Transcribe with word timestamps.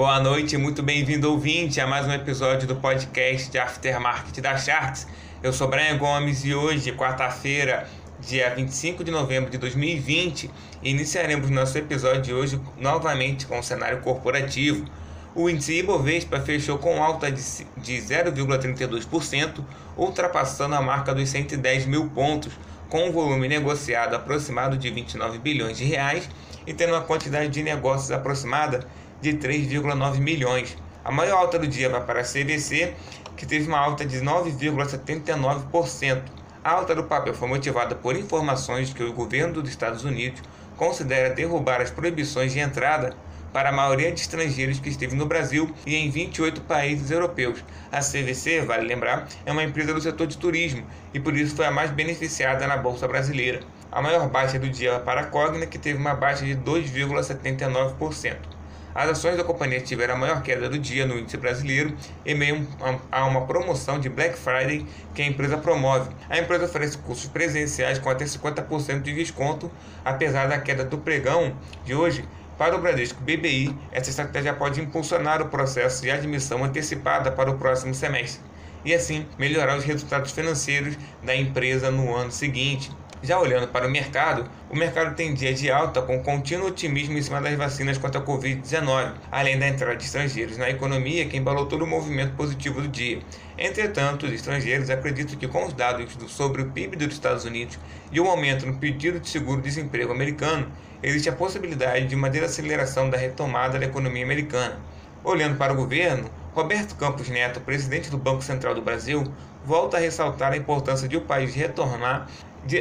Boa 0.00 0.16
noite, 0.18 0.56
muito 0.56 0.82
bem-vindo 0.82 1.30
ouvinte 1.30 1.78
a 1.78 1.86
mais 1.86 2.06
um 2.06 2.12
episódio 2.12 2.66
do 2.66 2.74
podcast 2.74 3.50
de 3.50 3.58
Aftermarket 3.58 4.40
da 4.40 4.56
Sharks. 4.56 5.06
Eu 5.42 5.52
sou 5.52 5.68
Brian 5.68 5.98
Gomes 5.98 6.42
e 6.42 6.54
hoje, 6.54 6.90
quarta-feira, 6.92 7.86
dia 8.18 8.48
25 8.48 9.04
de 9.04 9.10
novembro 9.10 9.50
de 9.50 9.58
2020, 9.58 10.50
iniciaremos 10.82 11.50
nosso 11.50 11.76
episódio 11.76 12.22
de 12.22 12.32
hoje 12.32 12.58
novamente 12.78 13.46
com 13.46 13.58
o 13.58 13.62
cenário 13.62 14.00
corporativo. 14.00 14.86
O 15.34 15.50
índice 15.50 15.80
Ibovespa 15.80 16.40
fechou 16.40 16.78
com 16.78 17.04
alta 17.04 17.30
de 17.30 17.38
0,32%, 17.38 19.62
ultrapassando 19.98 20.76
a 20.76 20.80
marca 20.80 21.14
dos 21.14 21.28
110 21.28 21.84
mil 21.84 22.08
pontos, 22.08 22.54
com 22.88 23.06
um 23.06 23.12
volume 23.12 23.48
negociado 23.48 24.16
aproximado 24.16 24.78
de 24.78 24.88
29 24.88 25.38
bilhões 25.38 25.76
de 25.76 25.84
reais 25.84 26.26
e 26.66 26.72
tendo 26.72 26.94
uma 26.94 27.02
quantidade 27.02 27.50
de 27.50 27.62
negócios 27.62 28.10
aproximada 28.10 28.88
de 29.20 29.34
3,9 29.34 30.18
milhões. 30.18 30.76
A 31.04 31.10
maior 31.10 31.38
alta 31.38 31.58
do 31.58 31.66
dia 31.66 31.88
vai 31.88 32.04
para 32.04 32.20
a 32.20 32.24
CVC, 32.24 32.94
que 33.36 33.46
teve 33.46 33.68
uma 33.68 33.78
alta 33.78 34.04
de 34.04 34.20
9,79%. 34.20 36.22
A 36.62 36.72
alta 36.72 36.94
do 36.94 37.04
papel 37.04 37.32
foi 37.32 37.48
motivada 37.48 37.94
por 37.94 38.14
informações 38.14 38.92
que 38.92 39.02
o 39.02 39.12
governo 39.12 39.54
dos 39.54 39.70
Estados 39.70 40.04
Unidos 40.04 40.42
considera 40.76 41.34
derrubar 41.34 41.80
as 41.80 41.90
proibições 41.90 42.52
de 42.52 42.58
entrada 42.58 43.16
para 43.52 43.70
a 43.70 43.72
maioria 43.72 44.12
de 44.12 44.20
estrangeiros 44.20 44.78
que 44.78 44.88
esteve 44.88 45.16
no 45.16 45.26
Brasil 45.26 45.74
e 45.86 45.96
em 45.96 46.10
28 46.10 46.60
países 46.62 47.10
europeus. 47.10 47.64
A 47.90 48.00
CVC, 48.00 48.62
vale 48.62 48.86
lembrar, 48.86 49.26
é 49.44 49.52
uma 49.52 49.64
empresa 49.64 49.92
do 49.92 50.00
setor 50.00 50.26
de 50.26 50.38
turismo 50.38 50.86
e 51.12 51.18
por 51.18 51.36
isso 51.36 51.56
foi 51.56 51.66
a 51.66 51.70
mais 51.70 51.90
beneficiada 51.90 52.66
na 52.66 52.76
Bolsa 52.76 53.08
Brasileira. 53.08 53.60
A 53.90 54.00
maior 54.00 54.28
baixa 54.28 54.58
do 54.58 54.68
dia 54.68 55.00
para 55.00 55.22
a 55.22 55.26
Cogna, 55.26 55.66
que 55.66 55.78
teve 55.78 55.98
uma 55.98 56.14
baixa 56.14 56.44
de 56.44 56.56
2,79%. 56.56 58.59
As 58.94 59.08
ações 59.08 59.36
da 59.36 59.44
companhia 59.44 59.80
tiveram 59.80 60.14
a 60.14 60.18
maior 60.18 60.42
queda 60.42 60.68
do 60.68 60.78
dia 60.78 61.06
no 61.06 61.16
índice 61.16 61.36
brasileiro 61.36 61.96
em 62.26 62.34
meio 62.34 62.66
a 63.10 63.24
uma 63.24 63.46
promoção 63.46 64.00
de 64.00 64.08
Black 64.08 64.36
Friday 64.36 64.84
que 65.14 65.22
a 65.22 65.26
empresa 65.26 65.56
promove. 65.56 66.10
A 66.28 66.38
empresa 66.38 66.64
oferece 66.64 66.98
cursos 66.98 67.28
presenciais 67.28 68.00
com 68.00 68.10
até 68.10 68.24
50% 68.24 69.02
de 69.02 69.14
desconto, 69.14 69.70
apesar 70.04 70.48
da 70.48 70.58
queda 70.58 70.84
do 70.84 70.98
pregão 70.98 71.56
de 71.84 71.94
hoje. 71.94 72.24
Para 72.58 72.76
o 72.76 72.80
Bradesco 72.80 73.22
BBI, 73.22 73.74
essa 73.90 74.10
estratégia 74.10 74.52
pode 74.52 74.80
impulsionar 74.80 75.40
o 75.40 75.48
processo 75.48 76.02
de 76.02 76.10
admissão 76.10 76.62
antecipada 76.62 77.30
para 77.30 77.50
o 77.50 77.56
próximo 77.56 77.94
semestre 77.94 78.42
e 78.84 78.92
assim 78.92 79.26
melhorar 79.38 79.78
os 79.78 79.84
resultados 79.84 80.32
financeiros 80.32 80.96
da 81.22 81.34
empresa 81.34 81.90
no 81.90 82.14
ano 82.14 82.30
seguinte. 82.30 82.90
Já 83.22 83.38
olhando 83.38 83.68
para 83.68 83.86
o 83.86 83.90
mercado, 83.90 84.48
o 84.70 84.74
mercado 84.74 85.14
tem 85.14 85.34
dia 85.34 85.52
de 85.52 85.70
alta 85.70 86.00
com 86.00 86.22
contínuo 86.22 86.68
otimismo 86.68 87.18
em 87.18 87.22
cima 87.22 87.38
das 87.38 87.54
vacinas 87.54 87.98
contra 87.98 88.18
a 88.18 88.24
Covid-19, 88.24 89.12
além 89.30 89.58
da 89.58 89.68
entrada 89.68 89.94
de 89.94 90.04
estrangeiros 90.04 90.56
na 90.56 90.70
economia 90.70 91.26
que 91.26 91.36
embalou 91.36 91.66
todo 91.66 91.82
o 91.82 91.86
movimento 91.86 92.34
positivo 92.34 92.80
do 92.80 92.88
dia. 92.88 93.20
Entretanto, 93.58 94.24
os 94.24 94.32
estrangeiros 94.32 94.88
acreditam 94.88 95.38
que 95.38 95.46
com 95.46 95.66
os 95.66 95.74
dados 95.74 96.16
sobre 96.28 96.62
o 96.62 96.70
PIB 96.70 96.96
dos 96.96 97.12
Estados 97.12 97.44
Unidos 97.44 97.78
e 98.10 98.18
o 98.18 98.26
aumento 98.26 98.64
no 98.64 98.78
pedido 98.78 99.20
de 99.20 99.28
seguro-desemprego 99.28 100.10
americano, 100.10 100.72
existe 101.02 101.28
a 101.28 101.32
possibilidade 101.32 102.06
de 102.06 102.14
uma 102.14 102.30
desaceleração 102.30 103.10
da 103.10 103.18
retomada 103.18 103.78
da 103.78 103.84
economia 103.84 104.24
americana. 104.24 104.80
Olhando 105.22 105.58
para 105.58 105.74
o 105.74 105.76
governo, 105.76 106.30
Roberto 106.54 106.96
Campos 106.96 107.28
Neto, 107.28 107.60
presidente 107.60 108.10
do 108.10 108.16
Banco 108.16 108.42
Central 108.42 108.74
do 108.74 108.80
Brasil, 108.80 109.30
volta 109.62 109.98
a 109.98 110.00
ressaltar 110.00 110.52
a 110.52 110.56
importância 110.56 111.06
de 111.06 111.16
o 111.16 111.20
país 111.20 111.54
retornar 111.54 112.26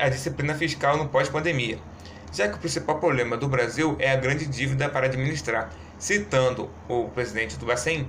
a 0.00 0.08
disciplina 0.08 0.54
fiscal 0.54 0.96
no 0.96 1.08
pós-pandemia, 1.08 1.78
já 2.32 2.48
que 2.48 2.56
o 2.56 2.58
principal 2.58 2.98
problema 2.98 3.36
do 3.36 3.48
Brasil 3.48 3.96
é 3.98 4.10
a 4.10 4.16
grande 4.16 4.46
dívida 4.46 4.88
para 4.88 5.06
administrar. 5.06 5.70
Citando 5.98 6.70
o 6.88 7.08
presidente 7.08 7.56
do 7.56 7.66
Bacen, 7.66 8.06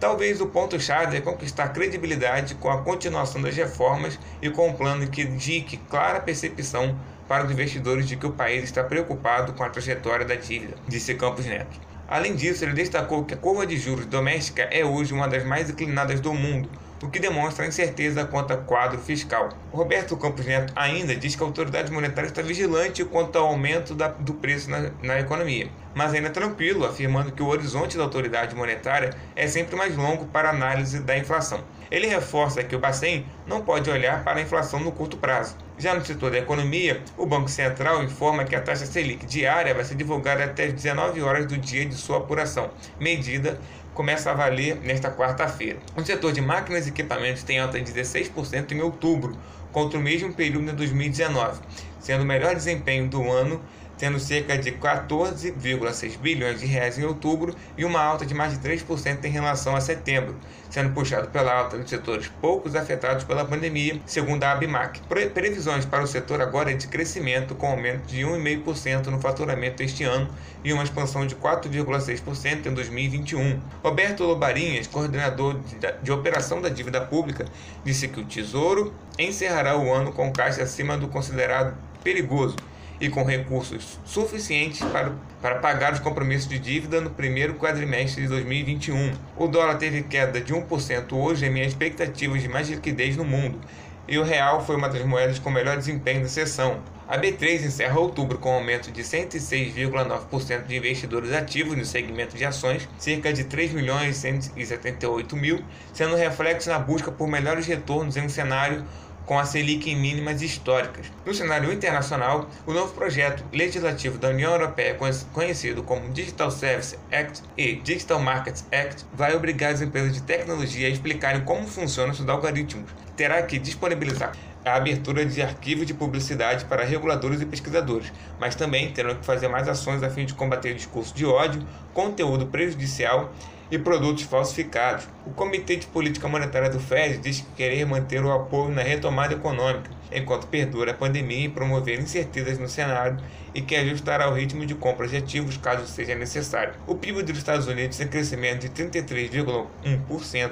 talvez 0.00 0.40
o 0.40 0.46
ponto-chave 0.46 1.16
é 1.16 1.20
conquistar 1.20 1.68
credibilidade 1.68 2.54
com 2.56 2.70
a 2.70 2.82
continuação 2.82 3.40
das 3.40 3.54
reformas 3.54 4.18
e 4.42 4.50
com 4.50 4.68
um 4.68 4.72
plano 4.72 5.08
que 5.08 5.22
indique 5.22 5.76
clara 5.88 6.20
percepção 6.20 6.98
para 7.28 7.44
os 7.44 7.52
investidores 7.52 8.08
de 8.08 8.16
que 8.16 8.26
o 8.26 8.32
país 8.32 8.64
está 8.64 8.82
preocupado 8.82 9.52
com 9.52 9.62
a 9.62 9.70
trajetória 9.70 10.26
da 10.26 10.34
dívida, 10.34 10.74
disse 10.88 11.14
Campos 11.14 11.46
Neto. 11.46 11.78
Além 12.08 12.34
disso, 12.34 12.64
ele 12.64 12.72
destacou 12.72 13.24
que 13.24 13.34
a 13.34 13.36
curva 13.36 13.64
de 13.64 13.76
juros 13.76 14.04
doméstica 14.06 14.62
é 14.62 14.84
hoje 14.84 15.14
uma 15.14 15.28
das 15.28 15.44
mais 15.44 15.70
inclinadas 15.70 16.18
do 16.18 16.34
mundo, 16.34 16.68
o 17.02 17.08
que 17.08 17.18
demonstra 17.18 17.64
a 17.64 17.68
incerteza 17.68 18.24
quanto 18.24 18.52
ao 18.52 18.58
quadro 18.58 18.98
fiscal. 18.98 19.48
Roberto 19.72 20.16
Campos 20.16 20.44
Neto 20.44 20.72
ainda 20.76 21.14
diz 21.16 21.34
que 21.34 21.42
a 21.42 21.46
autoridade 21.46 21.90
monetária 21.90 22.28
está 22.28 22.42
vigilante 22.42 23.04
quanto 23.04 23.36
ao 23.38 23.46
aumento 23.46 23.94
da, 23.94 24.08
do 24.08 24.34
preço 24.34 24.70
na, 24.70 24.90
na 25.02 25.18
economia, 25.18 25.70
mas 25.94 26.12
ainda 26.12 26.30
tranquilo, 26.30 26.84
afirmando 26.84 27.32
que 27.32 27.42
o 27.42 27.48
horizonte 27.48 27.96
da 27.96 28.02
autoridade 28.02 28.54
monetária 28.54 29.14
é 29.34 29.46
sempre 29.46 29.76
mais 29.76 29.96
longo 29.96 30.26
para 30.26 30.50
análise 30.50 31.00
da 31.00 31.16
inflação. 31.16 31.64
Ele 31.90 32.06
reforça 32.06 32.62
que 32.62 32.76
o 32.76 32.78
Bacen 32.78 33.26
não 33.46 33.62
pode 33.62 33.90
olhar 33.90 34.22
para 34.22 34.38
a 34.38 34.42
inflação 34.42 34.78
no 34.80 34.92
curto 34.92 35.16
prazo. 35.16 35.56
Já 35.80 35.94
no 35.94 36.04
setor 36.04 36.30
da 36.30 36.36
economia, 36.36 37.02
o 37.16 37.24
Banco 37.24 37.48
Central 37.48 38.04
informa 38.04 38.44
que 38.44 38.54
a 38.54 38.60
taxa 38.60 38.84
Selic 38.84 39.24
diária 39.24 39.72
vai 39.72 39.82
ser 39.82 39.94
divulgada 39.94 40.44
até 40.44 40.64
as 40.64 40.74
19 40.74 41.22
horas 41.22 41.46
do 41.46 41.56
dia 41.56 41.86
de 41.86 41.94
sua 41.94 42.18
apuração, 42.18 42.68
medida 43.00 43.58
começa 43.94 44.30
a 44.30 44.34
valer 44.34 44.76
nesta 44.82 45.10
quarta-feira. 45.10 45.78
O 45.96 46.04
setor 46.04 46.32
de 46.32 46.42
máquinas 46.42 46.86
e 46.86 46.90
equipamentos 46.90 47.42
tem 47.44 47.58
alta 47.58 47.80
de 47.80 47.90
16% 47.94 48.72
em 48.72 48.82
outubro, 48.82 49.34
contra 49.72 49.98
o 49.98 50.02
mesmo 50.02 50.34
período 50.34 50.66
de 50.66 50.72
2019, 50.72 51.60
sendo 52.00 52.22
o 52.22 52.26
melhor 52.26 52.54
desempenho 52.54 53.08
do 53.08 53.30
ano 53.30 53.60
tendo 54.00 54.18
cerca 54.18 54.56
de 54.56 54.72
14,6 54.72 56.16
bilhões 56.16 56.58
de 56.58 56.64
reais 56.64 56.98
em 56.98 57.04
outubro 57.04 57.54
e 57.76 57.84
uma 57.84 58.00
alta 58.00 58.24
de 58.24 58.32
mais 58.32 58.58
de 58.58 58.66
3% 58.66 59.22
em 59.22 59.28
relação 59.28 59.76
a 59.76 59.80
setembro, 59.80 60.36
sendo 60.70 60.94
puxado 60.94 61.28
pela 61.28 61.52
alta 61.52 61.76
dos 61.76 61.90
setores 61.90 62.32
poucos 62.40 62.74
afetados 62.74 63.24
pela 63.24 63.44
pandemia, 63.44 64.00
segundo 64.06 64.42
a 64.42 64.52
Abimac. 64.52 65.02
Previsões 65.34 65.84
para 65.84 66.02
o 66.02 66.06
setor 66.06 66.40
agora 66.40 66.70
é 66.70 66.74
de 66.74 66.88
crescimento 66.88 67.54
com 67.54 67.66
aumento 67.66 68.06
de 68.06 68.22
1,5% 68.22 69.08
no 69.08 69.20
faturamento 69.20 69.82
este 69.82 70.02
ano 70.02 70.30
e 70.64 70.72
uma 70.72 70.82
expansão 70.82 71.26
de 71.26 71.36
4,6% 71.36 72.66
em 72.66 72.72
2021. 72.72 73.60
Roberto 73.84 74.24
Lobarinhas, 74.24 74.86
coordenador 74.86 75.60
de 76.02 76.10
operação 76.10 76.62
da 76.62 76.70
dívida 76.70 77.02
pública, 77.02 77.44
disse 77.84 78.08
que 78.08 78.18
o 78.18 78.24
Tesouro 78.24 78.94
encerrará 79.18 79.76
o 79.76 79.92
ano 79.92 80.10
com 80.10 80.32
caixa 80.32 80.62
acima 80.62 80.96
do 80.96 81.06
considerado 81.06 81.76
perigoso 82.02 82.56
e 83.00 83.08
com 83.08 83.24
recursos 83.24 83.98
suficientes 84.04 84.80
para, 84.80 85.12
para 85.40 85.56
pagar 85.56 85.94
os 85.94 86.00
compromissos 86.00 86.48
de 86.48 86.58
dívida 86.58 87.00
no 87.00 87.10
primeiro 87.10 87.54
quadrimestre 87.54 88.22
de 88.22 88.28
2021. 88.28 89.12
O 89.36 89.48
dólar 89.48 89.76
teve 89.76 90.02
queda 90.02 90.40
de 90.40 90.52
1% 90.52 91.12
hoje 91.12 91.46
em 91.46 91.50
minhas 91.50 91.68
expectativas 91.68 92.42
de 92.42 92.48
mais 92.48 92.68
liquidez 92.68 93.16
no 93.16 93.24
mundo, 93.24 93.58
e 94.06 94.18
o 94.18 94.24
real 94.24 94.64
foi 94.64 94.76
uma 94.76 94.88
das 94.88 95.04
moedas 95.04 95.38
com 95.38 95.50
melhor 95.50 95.76
desempenho 95.76 96.22
da 96.22 96.28
sessão. 96.28 96.80
A 97.08 97.18
B3 97.18 97.64
encerra 97.64 97.98
outubro 97.98 98.38
com 98.38 98.50
um 98.50 98.54
aumento 98.54 98.92
de 98.92 99.02
106,9% 99.02 100.66
de 100.66 100.76
investidores 100.76 101.32
ativos 101.32 101.76
no 101.76 101.84
segmento 101.84 102.36
de 102.36 102.44
ações, 102.44 102.88
cerca 102.98 103.32
de 103.32 103.44
3 103.44 103.72
milhões 103.72 104.16
178 104.16 105.36
mil, 105.36 105.64
sendo 105.92 106.14
reflexo 106.14 106.70
na 106.70 106.78
busca 106.78 107.10
por 107.10 107.26
melhores 107.26 107.66
retornos 107.66 108.16
em 108.16 108.22
um 108.22 108.28
cenário 108.28 108.84
com 109.30 109.38
a 109.38 109.44
Selic 109.44 109.88
em 109.88 109.94
mínimas 109.94 110.42
históricas. 110.42 111.06
No 111.24 111.32
cenário 111.32 111.72
internacional, 111.72 112.50
o 112.66 112.72
novo 112.72 112.92
projeto 112.92 113.44
legislativo 113.52 114.18
da 114.18 114.30
União 114.30 114.50
Europeia, 114.50 114.98
conhecido 115.32 115.84
como 115.84 116.10
Digital 116.10 116.50
Services 116.50 116.98
Act 117.12 117.40
e 117.56 117.76
Digital 117.76 118.18
Markets 118.18 118.66
Act, 118.72 119.06
vai 119.12 119.32
obrigar 119.36 119.72
as 119.72 119.82
empresas 119.82 120.14
de 120.14 120.22
tecnologia 120.22 120.88
a 120.88 120.90
explicarem 120.90 121.44
como 121.44 121.64
funcionam 121.64 122.12
seus 122.12 122.28
algoritmos. 122.28 122.90
Terá 123.16 123.40
que 123.44 123.56
disponibilizar 123.56 124.32
a 124.64 124.74
abertura 124.74 125.24
de 125.24 125.40
arquivos 125.40 125.86
de 125.86 125.94
publicidade 125.94 126.64
para 126.66 126.84
reguladores 126.84 127.40
e 127.40 127.46
pesquisadores, 127.46 128.12
mas 128.38 128.54
também 128.54 128.92
terão 128.92 129.14
que 129.14 129.24
fazer 129.24 129.48
mais 129.48 129.68
ações 129.68 130.02
a 130.02 130.10
fim 130.10 130.24
de 130.24 130.34
combater 130.34 130.74
discurso 130.74 131.14
de 131.14 131.24
ódio, 131.24 131.66
conteúdo 131.94 132.46
prejudicial 132.46 133.32
e 133.70 133.78
produtos 133.78 134.24
falsificados. 134.24 135.06
O 135.24 135.30
Comitê 135.30 135.76
de 135.76 135.86
Política 135.86 136.28
Monetária 136.28 136.68
do 136.68 136.80
Fed 136.80 137.18
diz 137.18 137.40
que 137.40 137.46
querer 137.56 137.86
manter 137.86 138.22
o 138.22 138.32
apoio 138.32 138.70
na 138.70 138.82
retomada 138.82 139.34
econômica, 139.34 139.90
enquanto 140.12 140.48
perdura 140.48 140.90
a 140.90 140.94
pandemia 140.94 141.46
e 141.46 141.48
promover 141.48 142.00
incertezas 142.00 142.58
no 142.58 142.68
cenário 142.68 143.18
e 143.54 143.62
que 143.62 143.76
ajustará 143.76 144.28
o 144.28 144.34
ritmo 144.34 144.66
de 144.66 144.74
compra 144.74 145.06
de 145.06 145.16
ativos 145.16 145.56
caso 145.56 145.86
seja 145.86 146.14
necessário. 146.14 146.74
O 146.86 146.96
PIB 146.96 147.22
dos 147.22 147.38
Estados 147.38 147.68
Unidos 147.68 147.96
tem 147.96 148.08
crescimento 148.08 148.60
de 148.60 148.70
33,1% 148.70 150.50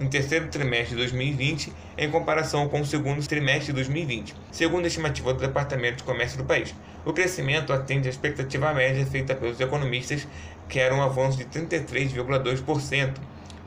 no 0.00 0.08
terceiro 0.08 0.48
trimestre 0.48 0.90
de 0.90 0.96
2020 0.96 1.72
em 1.98 2.10
comparação 2.10 2.66
com 2.68 2.80
o 2.80 2.86
segundo 2.86 3.24
trimestre 3.26 3.66
de 3.66 3.74
2020, 3.74 4.34
segundo 4.50 4.84
a 4.84 4.88
estimativa 4.88 5.34
do 5.34 5.40
Departamento 5.40 5.98
de 5.98 6.04
Comércio 6.04 6.38
do 6.38 6.44
país. 6.44 6.74
O 7.04 7.12
crescimento 7.12 7.70
atende 7.72 8.08
à 8.08 8.10
expectativa 8.10 8.72
média 8.72 9.04
feita 9.04 9.34
pelos 9.34 9.60
economistas, 9.60 10.26
que 10.68 10.80
era 10.80 10.94
um 10.94 11.02
avanço 11.02 11.36
de 11.36 11.44
33,2%. 11.44 13.14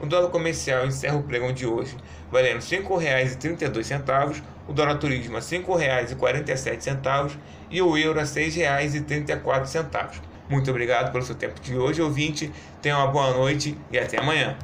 O 0.01 0.07
dólar 0.07 0.29
comercial 0.31 0.85
encerra 0.85 1.15
o 1.15 1.23
pregão 1.23 1.53
de 1.53 1.65
hoje, 1.67 1.95
valendo 2.31 2.55
R$ 2.55 2.77
5,32, 2.77 4.41
o 4.67 4.73
dólar 4.73 4.97
turismo 4.97 5.37
a 5.37 5.39
R$ 5.39 5.45
5,47 5.45 7.37
e 7.69 7.81
o 7.81 7.97
euro 7.97 8.19
a 8.19 8.23
R$ 8.23 8.29
6,34. 8.29 10.21
Muito 10.49 10.69
obrigado 10.69 11.11
pelo 11.11 11.23
seu 11.23 11.35
tempo 11.35 11.61
de 11.61 11.77
hoje, 11.77 12.01
ouvinte. 12.01 12.51
Tenha 12.81 12.97
uma 12.97 13.07
boa 13.07 13.31
noite 13.33 13.77
e 13.91 13.97
até 13.97 14.19
amanhã. 14.19 14.57